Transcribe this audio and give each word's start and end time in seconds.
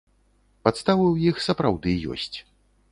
Падставы 0.67 1.03
ў 1.11 1.15
іх, 1.33 1.45
сапраўды, 1.49 1.89
ёсць. 2.17 2.37